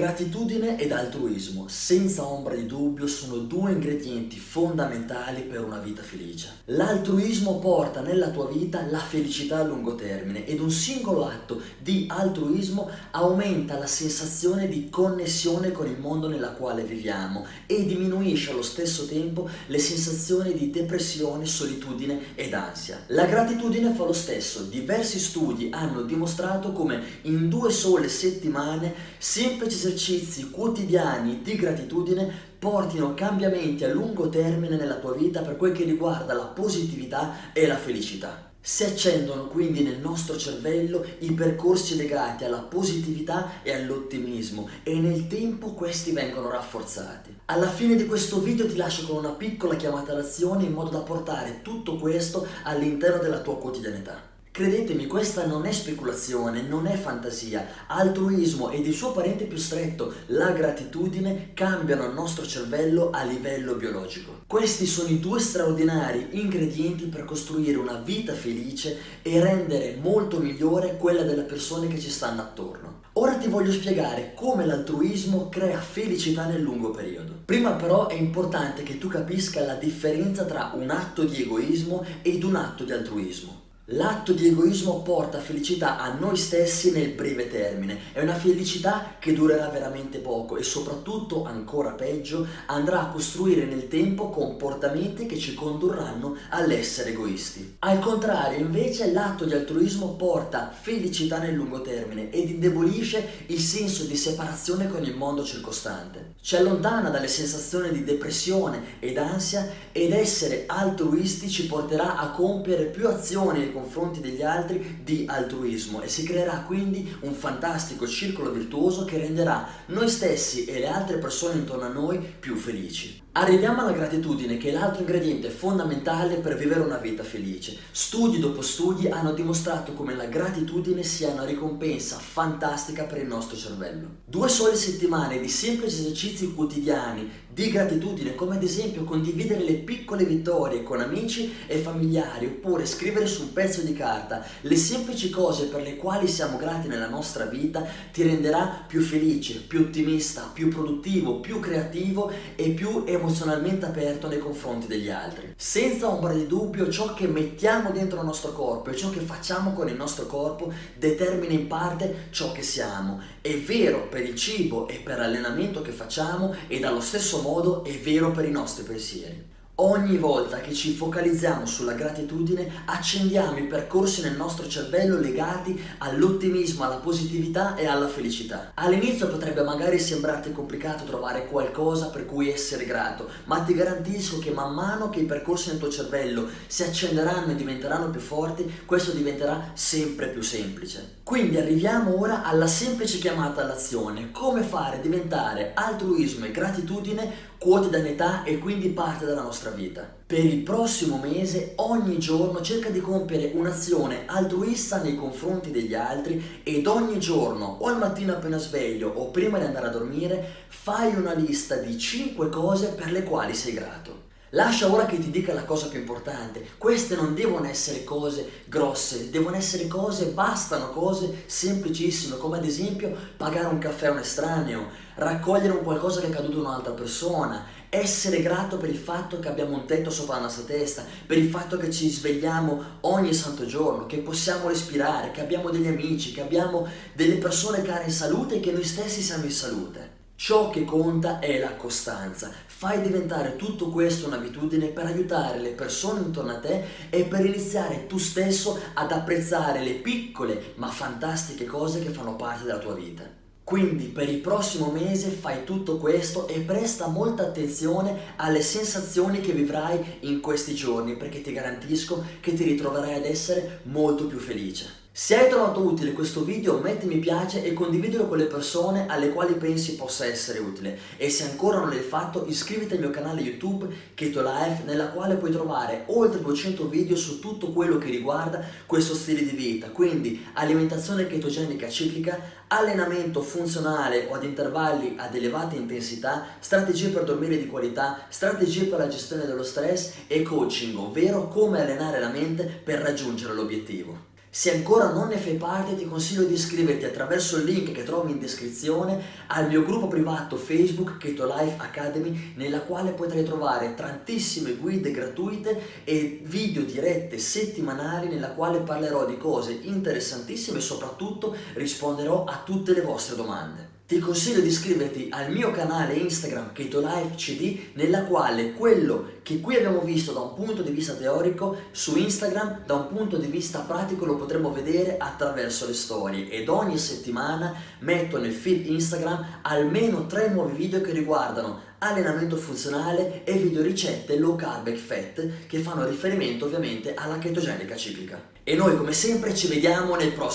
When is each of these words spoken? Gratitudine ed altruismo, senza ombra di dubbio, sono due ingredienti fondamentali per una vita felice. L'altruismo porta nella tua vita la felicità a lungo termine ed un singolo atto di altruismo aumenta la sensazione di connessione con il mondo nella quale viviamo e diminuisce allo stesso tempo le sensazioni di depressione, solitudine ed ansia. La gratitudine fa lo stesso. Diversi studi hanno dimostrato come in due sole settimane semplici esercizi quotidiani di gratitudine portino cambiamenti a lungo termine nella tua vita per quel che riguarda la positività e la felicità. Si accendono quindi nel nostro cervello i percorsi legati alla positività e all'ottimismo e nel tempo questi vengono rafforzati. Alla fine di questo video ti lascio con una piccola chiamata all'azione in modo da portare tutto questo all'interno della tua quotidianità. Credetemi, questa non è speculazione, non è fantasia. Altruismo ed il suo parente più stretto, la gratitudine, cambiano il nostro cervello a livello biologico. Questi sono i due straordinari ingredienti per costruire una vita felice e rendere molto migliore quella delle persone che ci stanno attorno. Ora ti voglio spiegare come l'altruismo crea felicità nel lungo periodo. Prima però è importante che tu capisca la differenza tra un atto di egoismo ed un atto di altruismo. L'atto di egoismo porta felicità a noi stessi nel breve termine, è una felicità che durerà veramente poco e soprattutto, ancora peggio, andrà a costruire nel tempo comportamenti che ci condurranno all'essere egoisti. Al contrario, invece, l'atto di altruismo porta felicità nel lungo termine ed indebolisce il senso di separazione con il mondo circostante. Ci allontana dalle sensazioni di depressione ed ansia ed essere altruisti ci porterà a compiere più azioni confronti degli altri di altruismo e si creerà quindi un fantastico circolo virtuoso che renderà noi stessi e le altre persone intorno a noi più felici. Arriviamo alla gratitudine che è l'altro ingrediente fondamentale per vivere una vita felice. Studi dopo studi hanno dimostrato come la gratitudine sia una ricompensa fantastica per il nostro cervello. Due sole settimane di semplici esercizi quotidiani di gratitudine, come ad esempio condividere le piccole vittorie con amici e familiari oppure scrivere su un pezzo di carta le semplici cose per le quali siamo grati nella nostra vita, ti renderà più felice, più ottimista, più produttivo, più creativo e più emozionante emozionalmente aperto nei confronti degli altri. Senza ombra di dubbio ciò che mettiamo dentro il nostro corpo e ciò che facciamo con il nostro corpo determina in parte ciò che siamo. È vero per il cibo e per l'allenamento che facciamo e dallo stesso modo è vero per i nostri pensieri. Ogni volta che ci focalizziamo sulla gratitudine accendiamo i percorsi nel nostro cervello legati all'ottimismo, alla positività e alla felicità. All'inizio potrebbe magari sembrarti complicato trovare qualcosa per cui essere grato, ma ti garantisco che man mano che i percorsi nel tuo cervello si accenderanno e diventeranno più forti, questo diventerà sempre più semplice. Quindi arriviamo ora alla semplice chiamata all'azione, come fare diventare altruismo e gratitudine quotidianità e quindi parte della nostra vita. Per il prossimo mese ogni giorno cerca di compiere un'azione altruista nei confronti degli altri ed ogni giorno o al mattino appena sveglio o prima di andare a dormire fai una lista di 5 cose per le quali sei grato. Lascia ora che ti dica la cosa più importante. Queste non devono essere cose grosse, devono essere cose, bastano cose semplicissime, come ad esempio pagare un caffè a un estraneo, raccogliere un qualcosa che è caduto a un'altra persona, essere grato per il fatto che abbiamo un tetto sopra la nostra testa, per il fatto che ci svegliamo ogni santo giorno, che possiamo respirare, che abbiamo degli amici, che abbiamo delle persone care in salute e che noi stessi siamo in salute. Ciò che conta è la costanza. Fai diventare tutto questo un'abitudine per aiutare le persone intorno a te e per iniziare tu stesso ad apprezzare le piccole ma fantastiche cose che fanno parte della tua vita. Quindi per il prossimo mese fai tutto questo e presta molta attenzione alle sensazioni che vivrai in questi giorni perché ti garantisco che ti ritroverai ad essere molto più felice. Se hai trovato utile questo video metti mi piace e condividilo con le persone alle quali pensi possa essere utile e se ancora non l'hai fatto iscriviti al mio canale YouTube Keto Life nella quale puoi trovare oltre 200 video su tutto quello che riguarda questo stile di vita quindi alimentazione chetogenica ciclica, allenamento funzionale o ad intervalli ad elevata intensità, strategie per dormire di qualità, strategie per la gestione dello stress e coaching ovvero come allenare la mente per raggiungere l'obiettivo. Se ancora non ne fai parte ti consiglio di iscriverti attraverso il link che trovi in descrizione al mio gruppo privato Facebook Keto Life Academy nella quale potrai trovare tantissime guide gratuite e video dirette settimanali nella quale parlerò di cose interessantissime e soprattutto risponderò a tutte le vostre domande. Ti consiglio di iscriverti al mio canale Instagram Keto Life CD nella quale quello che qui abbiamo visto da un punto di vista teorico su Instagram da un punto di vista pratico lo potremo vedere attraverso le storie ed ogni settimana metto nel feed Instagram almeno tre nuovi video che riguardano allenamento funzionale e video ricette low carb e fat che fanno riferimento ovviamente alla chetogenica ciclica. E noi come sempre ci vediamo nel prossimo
Gratitudine 0.00 0.78
ed 0.78 0.92
altruismo, 0.92 1.66
senza 1.68 2.26
ombra 2.26 2.54
di 2.54 2.64
dubbio, 2.64 3.06
sono 3.06 3.36
due 3.36 3.72
ingredienti 3.72 4.38
fondamentali 4.38 5.42
per 5.42 5.62
una 5.62 5.76
vita 5.76 6.00
felice. 6.00 6.60
L'altruismo 6.66 7.58
porta 7.58 8.00
nella 8.00 8.30
tua 8.30 8.48
vita 8.48 8.86
la 8.88 8.98
felicità 8.98 9.58
a 9.58 9.62
lungo 9.62 9.96
termine 9.96 10.46
ed 10.46 10.60
un 10.60 10.70
singolo 10.70 11.26
atto 11.26 11.60
di 11.78 12.06
altruismo 12.08 12.88
aumenta 13.10 13.76
la 13.76 13.86
sensazione 13.86 14.68
di 14.68 14.88
connessione 14.88 15.70
con 15.70 15.86
il 15.86 15.98
mondo 15.98 16.28
nella 16.28 16.52
quale 16.52 16.82
viviamo 16.82 17.44
e 17.66 17.84
diminuisce 17.84 18.52
allo 18.52 18.62
stesso 18.62 19.04
tempo 19.04 19.50
le 19.66 19.78
sensazioni 19.78 20.54
di 20.54 20.70
depressione, 20.70 21.44
solitudine 21.44 22.34
ed 22.36 22.54
ansia. 22.54 23.02
La 23.08 23.26
gratitudine 23.26 23.92
fa 23.92 24.06
lo 24.06 24.14
stesso. 24.14 24.62
Diversi 24.62 25.18
studi 25.18 25.68
hanno 25.70 26.00
dimostrato 26.00 26.72
come 26.72 27.02
in 27.24 27.50
due 27.50 27.70
sole 27.70 28.08
settimane 28.08 28.94
semplici 29.18 29.76
esercizi 29.90 30.50
quotidiani 30.50 31.42
di 31.42 31.56
gratitudine 31.56 32.48
portino 32.58 33.14
cambiamenti 33.14 33.84
a 33.84 33.92
lungo 33.92 34.28
termine 34.28 34.76
nella 34.76 34.96
tua 34.96 35.14
vita 35.14 35.40
per 35.40 35.56
quel 35.56 35.72
che 35.72 35.84
riguarda 35.84 36.32
la 36.32 36.44
positività 36.44 37.52
e 37.52 37.66
la 37.66 37.76
felicità. 37.76 38.48
Si 38.62 38.84
accendono 38.84 39.46
quindi 39.46 39.82
nel 39.82 39.98
nostro 39.98 40.36
cervello 40.36 41.04
i 41.20 41.32
percorsi 41.32 41.96
legati 41.96 42.44
alla 42.44 42.58
positività 42.58 43.62
e 43.62 43.72
all'ottimismo 43.72 44.68
e 44.82 45.00
nel 45.00 45.26
tempo 45.26 45.72
questi 45.72 46.12
vengono 46.12 46.50
rafforzati. 46.50 47.38
Alla 47.46 47.70
fine 47.70 47.96
di 47.96 48.06
questo 48.06 48.38
video 48.40 48.66
ti 48.66 48.76
lascio 48.76 49.06
con 49.06 49.16
una 49.16 49.32
piccola 49.32 49.76
chiamata 49.76 50.12
all'azione 50.12 50.64
in 50.64 50.72
modo 50.72 50.90
da 50.90 51.00
portare 51.00 51.60
tutto 51.62 51.96
questo 51.96 52.46
all'interno 52.64 53.22
della 53.22 53.40
tua 53.40 53.56
quotidianità. 53.56 54.28
Credetemi, 54.60 55.06
questa 55.06 55.46
non 55.46 55.64
è 55.64 55.72
speculazione, 55.72 56.60
non 56.60 56.86
è 56.86 56.94
fantasia. 56.94 57.66
Altruismo 57.86 58.68
ed 58.68 58.84
il 58.84 58.92
suo 58.92 59.10
parente 59.10 59.46
più 59.46 59.56
stretto, 59.56 60.12
la 60.26 60.50
gratitudine, 60.50 61.52
cambiano 61.54 62.04
il 62.04 62.12
nostro 62.12 62.46
cervello 62.46 63.08
a 63.08 63.24
livello 63.24 63.76
biologico. 63.76 64.42
Questi 64.46 64.84
sono 64.84 65.08
i 65.08 65.18
due 65.18 65.40
straordinari 65.40 66.28
ingredienti 66.32 67.06
per 67.06 67.24
costruire 67.24 67.78
una 67.78 68.02
vita 68.04 68.34
felice 68.34 68.98
e 69.22 69.40
rendere 69.40 69.96
molto 69.98 70.38
migliore 70.40 70.98
quella 70.98 71.22
delle 71.22 71.44
persone 71.44 71.88
che 71.88 71.98
ci 71.98 72.10
stanno 72.10 72.42
attorno. 72.42 73.00
Ora 73.14 73.36
ti 73.36 73.48
voglio 73.48 73.72
spiegare 73.72 74.34
come 74.34 74.66
l'altruismo 74.66 75.48
crea 75.48 75.80
felicità 75.80 76.44
nel 76.44 76.60
lungo 76.60 76.90
periodo. 76.90 77.32
Prima 77.46 77.72
però 77.72 78.08
è 78.08 78.14
importante 78.14 78.82
che 78.82 78.98
tu 78.98 79.08
capisca 79.08 79.64
la 79.64 79.74
differenza 79.76 80.44
tra 80.44 80.72
un 80.74 80.90
atto 80.90 81.24
di 81.24 81.40
egoismo 81.40 82.04
ed 82.20 82.44
un 82.44 82.56
atto 82.56 82.84
di 82.84 82.92
altruismo. 82.92 83.59
L'atto 83.92 84.32
di 84.32 84.46
egoismo 84.46 85.02
porta 85.02 85.40
felicità 85.40 85.98
a 85.98 86.12
noi 86.12 86.36
stessi 86.36 86.92
nel 86.92 87.10
breve 87.10 87.48
termine, 87.48 87.98
è 88.12 88.22
una 88.22 88.36
felicità 88.36 89.16
che 89.18 89.32
durerà 89.32 89.68
veramente 89.68 90.18
poco 90.18 90.56
e 90.56 90.62
soprattutto, 90.62 91.44
ancora 91.44 91.90
peggio, 91.90 92.46
andrà 92.66 93.00
a 93.00 93.08
costruire 93.08 93.64
nel 93.64 93.88
tempo 93.88 94.30
comportamenti 94.30 95.26
che 95.26 95.36
ci 95.38 95.54
condurranno 95.54 96.36
all'essere 96.50 97.10
egoisti. 97.10 97.78
Al 97.80 97.98
contrario, 97.98 98.60
invece, 98.60 99.10
l'atto 99.10 99.44
di 99.44 99.54
altruismo 99.54 100.14
porta 100.14 100.70
felicità 100.70 101.38
nel 101.38 101.54
lungo 101.54 101.80
termine 101.80 102.30
ed 102.30 102.48
indebolisce 102.48 103.44
il 103.46 103.58
senso 103.58 104.04
di 104.04 104.14
separazione 104.14 104.88
con 104.88 105.02
il 105.02 105.16
mondo 105.16 105.42
circostante. 105.42 106.34
Ci 106.40 106.54
allontana 106.54 107.10
dalle 107.10 107.26
sensazioni 107.26 107.90
di 107.90 108.04
depressione 108.04 109.00
ed 109.00 109.18
ansia 109.18 109.68
ed 109.90 110.12
essere 110.12 110.62
altruisti 110.68 111.50
ci 111.50 111.66
porterà 111.66 112.18
a 112.18 112.30
compiere 112.30 112.84
più 112.84 113.08
azioni 113.08 113.78
confronti 113.80 114.20
degli 114.20 114.42
altri 114.42 115.00
di 115.02 115.24
altruismo 115.26 116.02
e 116.02 116.08
si 116.08 116.22
creerà 116.22 116.64
quindi 116.66 117.16
un 117.20 117.32
fantastico 117.32 118.06
circolo 118.06 118.52
virtuoso 118.52 119.04
che 119.04 119.18
renderà 119.18 119.66
noi 119.86 120.08
stessi 120.08 120.66
e 120.66 120.78
le 120.78 120.88
altre 120.88 121.18
persone 121.18 121.54
intorno 121.54 121.84
a 121.84 121.88
noi 121.88 122.18
più 122.18 122.56
felici. 122.56 123.22
Arriviamo 123.40 123.80
alla 123.80 123.92
gratitudine 123.92 124.58
che 124.58 124.68
è 124.68 124.72
l'altro 124.72 125.00
ingrediente 125.00 125.48
fondamentale 125.48 126.34
per 126.36 126.58
vivere 126.58 126.80
una 126.80 126.98
vita 126.98 127.22
felice. 127.22 127.74
Studi 127.90 128.38
dopo 128.38 128.60
studi 128.60 129.08
hanno 129.08 129.32
dimostrato 129.32 129.94
come 129.94 130.14
la 130.14 130.26
gratitudine 130.26 131.02
sia 131.02 131.30
una 131.30 131.46
ricompensa 131.46 132.18
fantastica 132.18 133.04
per 133.04 133.16
il 133.16 133.26
nostro 133.26 133.56
cervello. 133.56 134.08
Due 134.26 134.46
sole 134.50 134.74
settimane 134.74 135.40
di 135.40 135.48
semplici 135.48 136.00
esercizi 136.00 136.52
quotidiani 136.52 137.30
di 137.48 137.70
gratitudine, 137.70 138.34
come 138.34 138.56
ad 138.56 138.62
esempio 138.62 139.04
condividere 139.04 139.64
le 139.64 139.72
piccole 139.72 140.24
vittorie 140.24 140.82
con 140.82 141.00
amici 141.00 141.50
e 141.66 141.78
familiari 141.78 142.44
oppure 142.46 142.84
scrivere 142.84 143.26
su 143.26 143.42
un 143.42 143.52
pezzo 143.54 143.80
di 143.80 143.94
carta 143.94 144.44
le 144.60 144.76
semplici 144.76 145.30
cose 145.30 145.64
per 145.64 145.80
le 145.80 145.96
quali 145.96 146.28
siamo 146.28 146.58
grati 146.58 146.88
nella 146.88 147.08
nostra 147.08 147.46
vita, 147.46 147.84
ti 148.12 148.22
renderà 148.22 148.84
più 148.86 149.00
felice, 149.00 149.60
più 149.66 149.80
ottimista, 149.80 150.50
più 150.52 150.68
produttivo, 150.68 151.40
più 151.40 151.58
creativo 151.58 152.30
e 152.54 152.68
più 152.70 153.02
emozionante 153.06 153.28
emozionalmente 153.30 153.86
aperto 153.86 154.26
nei 154.26 154.38
confronti 154.38 154.88
degli 154.88 155.08
altri. 155.08 155.54
Senza 155.56 156.08
ombra 156.08 156.32
di 156.32 156.46
dubbio 156.46 156.90
ciò 156.90 157.14
che 157.14 157.28
mettiamo 157.28 157.92
dentro 157.92 158.18
il 158.18 158.26
nostro 158.26 158.52
corpo 158.52 158.90
e 158.90 158.96
ciò 158.96 159.10
che 159.10 159.20
facciamo 159.20 159.72
con 159.72 159.88
il 159.88 159.94
nostro 159.94 160.26
corpo 160.26 160.72
determina 160.96 161.52
in 161.52 161.68
parte 161.68 162.26
ciò 162.30 162.50
che 162.52 162.62
siamo. 162.62 163.20
È 163.40 163.56
vero 163.56 164.08
per 164.08 164.22
il 164.22 164.34
cibo 164.34 164.88
e 164.88 164.96
per 164.96 165.18
l'allenamento 165.18 165.80
che 165.80 165.92
facciamo 165.92 166.54
e 166.66 166.80
dallo 166.80 167.00
stesso 167.00 167.40
modo 167.40 167.84
è 167.84 167.96
vero 167.98 168.32
per 168.32 168.44
i 168.44 168.50
nostri 168.50 168.82
pensieri. 168.82 169.58
Ogni 169.82 170.18
volta 170.18 170.60
che 170.60 170.74
ci 170.74 170.92
focalizziamo 170.92 171.64
sulla 171.64 171.94
gratitudine 171.94 172.82
accendiamo 172.84 173.56
i 173.56 173.66
percorsi 173.66 174.20
nel 174.20 174.36
nostro 174.36 174.68
cervello 174.68 175.18
legati 175.18 175.82
all'ottimismo, 175.96 176.84
alla 176.84 176.96
positività 176.96 177.76
e 177.76 177.86
alla 177.86 178.06
felicità. 178.06 178.72
All'inizio 178.74 179.28
potrebbe 179.28 179.62
magari 179.62 179.98
sembrarti 179.98 180.52
complicato 180.52 181.04
trovare 181.04 181.46
qualcosa 181.46 182.08
per 182.08 182.26
cui 182.26 182.52
essere 182.52 182.84
grato, 182.84 183.30
ma 183.44 183.60
ti 183.60 183.72
garantisco 183.72 184.38
che 184.38 184.50
man 184.50 184.74
mano 184.74 185.08
che 185.08 185.20
i 185.20 185.24
percorsi 185.24 185.70
nel 185.70 185.78
tuo 185.78 185.88
cervello 185.88 186.46
si 186.66 186.82
accenderanno 186.82 187.52
e 187.52 187.56
diventeranno 187.56 188.10
più 188.10 188.20
forti, 188.20 188.82
questo 188.84 189.12
diventerà 189.12 189.70
sempre 189.72 190.28
più 190.28 190.42
semplice. 190.42 191.19
Quindi 191.30 191.58
arriviamo 191.58 192.18
ora 192.18 192.42
alla 192.42 192.66
semplice 192.66 193.18
chiamata 193.18 193.62
all'azione, 193.62 194.32
come 194.32 194.62
fare 194.62 195.00
diventare 195.00 195.70
altruismo 195.74 196.44
e 196.46 196.50
gratitudine 196.50 197.32
quotidianità 197.56 198.42
e 198.42 198.58
quindi 198.58 198.88
parte 198.88 199.26
della 199.26 199.42
nostra 199.42 199.70
vita. 199.70 200.12
Per 200.26 200.44
il 200.44 200.58
prossimo 200.62 201.20
mese 201.22 201.74
ogni 201.76 202.18
giorno 202.18 202.60
cerca 202.62 202.88
di 202.88 203.00
compiere 203.00 203.52
un'azione 203.54 204.22
altruista 204.26 205.00
nei 205.00 205.14
confronti 205.14 205.70
degli 205.70 205.94
altri 205.94 206.62
ed 206.64 206.88
ogni 206.88 207.20
giorno 207.20 207.76
o 207.78 207.86
al 207.86 207.98
mattino 207.98 208.32
appena 208.32 208.58
sveglio 208.58 209.12
o 209.14 209.30
prima 209.30 209.60
di 209.60 209.66
andare 209.66 209.86
a 209.86 209.90
dormire 209.90 210.64
fai 210.66 211.14
una 211.14 211.32
lista 211.32 211.76
di 211.76 211.96
5 211.96 212.48
cose 212.48 212.88
per 212.88 213.12
le 213.12 213.22
quali 213.22 213.54
sei 213.54 213.74
grato. 213.74 214.19
Lascia 214.54 214.90
ora 214.90 215.06
che 215.06 215.20
ti 215.20 215.30
dica 215.30 215.52
la 215.52 215.62
cosa 215.62 215.86
più 215.86 216.00
importante. 216.00 216.70
Queste 216.76 217.14
non 217.14 217.34
devono 217.34 217.68
essere 217.68 218.02
cose 218.02 218.64
grosse, 218.66 219.30
devono 219.30 219.54
essere 219.54 219.86
cose, 219.86 220.26
bastano 220.26 220.90
cose 220.90 221.44
semplicissime, 221.46 222.36
come 222.36 222.56
ad 222.56 222.64
esempio 222.64 223.16
pagare 223.36 223.68
un 223.68 223.78
caffè 223.78 224.08
a 224.08 224.10
un 224.10 224.18
estraneo, 224.18 224.88
raccogliere 225.14 225.74
un 225.74 225.84
qualcosa 225.84 226.20
che 226.20 226.26
è 226.26 226.30
caduto 226.30 226.58
a 226.58 226.60
un'altra 226.62 226.92
persona, 226.94 227.64
essere 227.88 228.42
grato 228.42 228.76
per 228.76 228.88
il 228.88 228.98
fatto 228.98 229.38
che 229.38 229.46
abbiamo 229.46 229.76
un 229.76 229.86
tetto 229.86 230.10
sopra 230.10 230.34
la 230.34 230.42
nostra 230.42 230.64
testa, 230.64 231.04
per 231.24 231.38
il 231.38 231.48
fatto 231.48 231.76
che 231.76 231.88
ci 231.92 232.10
svegliamo 232.10 232.98
ogni 233.02 233.32
santo 233.32 233.66
giorno, 233.66 234.06
che 234.06 234.18
possiamo 234.18 234.66
respirare, 234.66 235.30
che 235.30 235.42
abbiamo 235.42 235.70
degli 235.70 235.86
amici, 235.86 236.32
che 236.32 236.40
abbiamo 236.40 236.88
delle 237.12 237.36
persone 237.36 237.82
care 237.82 238.06
in 238.06 238.10
salute 238.10 238.56
e 238.56 238.60
che 238.60 238.72
noi 238.72 238.82
stessi 238.82 239.22
siamo 239.22 239.44
in 239.44 239.52
salute. 239.52 240.19
Ciò 240.42 240.70
che 240.70 240.86
conta 240.86 241.38
è 241.38 241.58
la 241.58 241.74
costanza. 241.74 242.50
Fai 242.64 243.02
diventare 243.02 243.56
tutto 243.56 243.90
questo 243.90 244.26
un'abitudine 244.26 244.86
per 244.86 245.04
aiutare 245.04 245.58
le 245.58 245.72
persone 245.72 246.20
intorno 246.20 246.52
a 246.52 246.58
te 246.58 246.82
e 247.10 247.24
per 247.24 247.44
iniziare 247.44 248.06
tu 248.06 248.16
stesso 248.16 248.80
ad 248.94 249.12
apprezzare 249.12 249.84
le 249.84 249.92
piccole 249.96 250.72
ma 250.76 250.86
fantastiche 250.86 251.66
cose 251.66 252.00
che 252.00 252.08
fanno 252.08 252.36
parte 252.36 252.64
della 252.64 252.78
tua 252.78 252.94
vita. 252.94 253.22
Quindi 253.62 254.06
per 254.06 254.30
il 254.30 254.38
prossimo 254.38 254.90
mese 254.90 255.28
fai 255.28 255.64
tutto 255.64 255.98
questo 255.98 256.48
e 256.48 256.60
presta 256.60 257.08
molta 257.08 257.42
attenzione 257.42 258.32
alle 258.36 258.62
sensazioni 258.62 259.42
che 259.42 259.52
vivrai 259.52 260.20
in 260.20 260.40
questi 260.40 260.74
giorni 260.74 261.18
perché 261.18 261.42
ti 261.42 261.52
garantisco 261.52 262.24
che 262.40 262.54
ti 262.54 262.64
ritroverai 262.64 263.12
ad 263.12 263.26
essere 263.26 263.80
molto 263.82 264.26
più 264.26 264.38
felice. 264.38 264.99
Se 265.12 265.36
hai 265.36 265.48
trovato 265.48 265.80
utile 265.80 266.12
questo 266.12 266.44
video 266.44 266.78
metti 266.78 267.04
mi 267.04 267.18
piace 267.18 267.64
e 267.64 267.72
condividilo 267.72 268.28
con 268.28 268.38
le 268.38 268.44
persone 268.44 269.06
alle 269.08 269.30
quali 269.30 269.54
pensi 269.54 269.96
possa 269.96 270.24
essere 270.24 270.60
utile 270.60 270.96
e 271.16 271.28
se 271.30 271.42
ancora 271.42 271.80
non 271.80 271.88
l'hai 271.88 271.98
fatto 271.98 272.44
iscriviti 272.46 272.94
al 272.94 273.00
mio 273.00 273.10
canale 273.10 273.40
YouTube 273.40 273.92
Keto 274.14 274.40
Life 274.40 274.84
nella 274.84 275.08
quale 275.08 275.34
puoi 275.34 275.50
trovare 275.50 276.04
oltre 276.06 276.40
200 276.40 276.88
video 276.88 277.16
su 277.16 277.40
tutto 277.40 277.72
quello 277.72 277.98
che 277.98 278.08
riguarda 278.08 278.64
questo 278.86 279.14
stile 279.14 279.42
di 279.42 279.56
vita 279.56 279.90
quindi 279.90 280.46
alimentazione 280.52 281.26
chetogenica 281.26 281.88
ciclica, 281.88 282.40
allenamento 282.68 283.42
funzionale 283.42 284.28
o 284.30 284.34
ad 284.34 284.44
intervalli 284.44 285.16
ad 285.18 285.34
elevata 285.34 285.74
intensità, 285.74 286.46
strategie 286.60 287.08
per 287.08 287.24
dormire 287.24 287.58
di 287.58 287.66
qualità, 287.66 288.26
strategie 288.28 288.84
per 288.84 289.00
la 289.00 289.08
gestione 289.08 289.44
dello 289.44 289.64
stress 289.64 290.12
e 290.28 290.42
coaching 290.42 290.96
ovvero 290.96 291.48
come 291.48 291.80
allenare 291.80 292.20
la 292.20 292.28
mente 292.28 292.62
per 292.62 293.00
raggiungere 293.00 293.54
l'obiettivo. 293.54 294.29
Se 294.52 294.74
ancora 294.74 295.12
non 295.12 295.28
ne 295.28 295.36
fai 295.36 295.54
parte 295.54 295.94
ti 295.94 296.06
consiglio 296.06 296.42
di 296.42 296.54
iscriverti 296.54 297.04
attraverso 297.04 297.58
il 297.58 297.66
link 297.66 297.92
che 297.92 298.02
trovi 298.02 298.32
in 298.32 298.40
descrizione 298.40 299.22
al 299.46 299.68
mio 299.68 299.84
gruppo 299.84 300.08
privato 300.08 300.56
Facebook 300.56 301.18
Keto 301.18 301.46
Life 301.46 301.76
Academy 301.76 302.54
nella 302.56 302.80
quale 302.80 303.12
potrai 303.12 303.44
trovare 303.44 303.94
tantissime 303.94 304.72
guide 304.72 305.12
gratuite 305.12 306.02
e 306.02 306.40
video 306.42 306.82
dirette 306.82 307.38
settimanali 307.38 308.26
nella 308.26 308.50
quale 308.50 308.80
parlerò 308.80 309.24
di 309.24 309.38
cose 309.38 309.78
interessantissime 309.82 310.78
e 310.78 310.82
soprattutto 310.82 311.54
risponderò 311.74 312.42
a 312.42 312.60
tutte 312.64 312.92
le 312.92 313.02
vostre 313.02 313.36
domande. 313.36 313.89
Ti 314.10 314.18
consiglio 314.18 314.60
di 314.60 314.66
iscriverti 314.66 315.28
al 315.30 315.52
mio 315.52 315.70
canale 315.70 316.14
Instagram 316.14 316.72
Keto 316.72 316.98
Life 316.98 317.36
CD 317.36 317.92
nella 317.92 318.24
quale 318.24 318.72
quello 318.72 319.38
che 319.44 319.60
qui 319.60 319.76
abbiamo 319.76 320.00
visto 320.00 320.32
da 320.32 320.40
un 320.40 320.54
punto 320.54 320.82
di 320.82 320.90
vista 320.90 321.12
teorico 321.12 321.76
su 321.92 322.16
Instagram 322.16 322.84
da 322.84 322.94
un 322.94 323.06
punto 323.06 323.36
di 323.36 323.46
vista 323.46 323.78
pratico 323.78 324.24
lo 324.24 324.34
potremo 324.34 324.72
vedere 324.72 325.16
attraverso 325.16 325.86
le 325.86 325.94
storie 325.94 326.50
ed 326.50 326.68
ogni 326.68 326.98
settimana 326.98 327.72
metto 328.00 328.36
nel 328.40 328.52
feed 328.52 328.86
Instagram 328.86 329.60
almeno 329.62 330.26
tre 330.26 330.48
nuovi 330.48 330.76
video 330.76 331.00
che 331.00 331.12
riguardano 331.12 331.90
allenamento 331.98 332.56
funzionale 332.56 333.44
e 333.44 333.52
video 333.58 333.82
ricette 333.82 334.38
low 334.38 334.56
carb 334.56 334.88
e 334.88 334.96
fat 334.96 335.66
che 335.66 335.78
fanno 335.78 336.06
riferimento 336.06 336.64
ovviamente 336.64 337.14
alla 337.14 337.38
chetogenica 337.38 337.94
ciclica. 337.94 338.58
E 338.64 338.74
noi 338.74 338.96
come 338.96 339.12
sempre 339.12 339.54
ci 339.54 339.68
vediamo 339.68 340.16
nel 340.16 340.32
prossimo 340.32 340.50